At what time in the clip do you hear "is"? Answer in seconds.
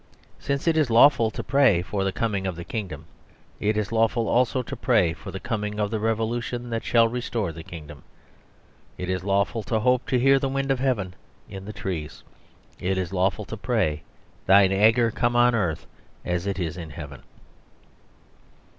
0.77-0.89, 3.77-3.91, 9.11-9.23, 12.97-13.13, 16.57-16.77